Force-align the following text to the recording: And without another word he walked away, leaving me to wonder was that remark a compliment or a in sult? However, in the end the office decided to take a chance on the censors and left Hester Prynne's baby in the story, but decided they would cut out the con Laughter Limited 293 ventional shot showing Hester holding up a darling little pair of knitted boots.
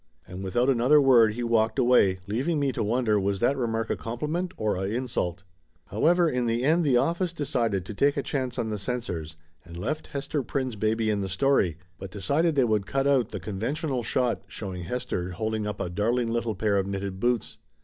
And 0.27 0.43
without 0.43 0.67
another 0.67 0.99
word 0.99 1.33
he 1.35 1.43
walked 1.43 1.77
away, 1.77 2.17
leaving 2.25 2.59
me 2.59 2.71
to 2.71 2.83
wonder 2.83 3.19
was 3.19 3.39
that 3.39 3.55
remark 3.55 3.91
a 3.91 3.95
compliment 3.95 4.51
or 4.57 4.75
a 4.75 4.85
in 4.85 5.07
sult? 5.07 5.43
However, 5.89 6.27
in 6.27 6.47
the 6.47 6.63
end 6.63 6.83
the 6.83 6.97
office 6.97 7.31
decided 7.33 7.85
to 7.85 7.93
take 7.93 8.17
a 8.17 8.23
chance 8.23 8.57
on 8.57 8.69
the 8.71 8.79
censors 8.79 9.37
and 9.63 9.77
left 9.77 10.07
Hester 10.07 10.41
Prynne's 10.41 10.75
baby 10.75 11.11
in 11.11 11.21
the 11.21 11.29
story, 11.29 11.77
but 11.99 12.09
decided 12.09 12.55
they 12.55 12.63
would 12.63 12.87
cut 12.87 13.05
out 13.05 13.29
the 13.29 13.39
con 13.39 13.59
Laughter 13.59 13.85
Limited 13.85 13.89
293 14.03 14.03
ventional 14.23 14.25
shot 14.25 14.41
showing 14.47 14.83
Hester 14.85 15.31
holding 15.33 15.67
up 15.67 15.79
a 15.79 15.87
darling 15.87 16.31
little 16.31 16.55
pair 16.55 16.77
of 16.77 16.87
knitted 16.87 17.19
boots. 17.19 17.59